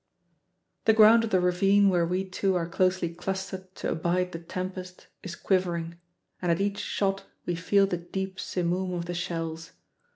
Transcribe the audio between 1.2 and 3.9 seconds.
of the ravine where we two are closely clustered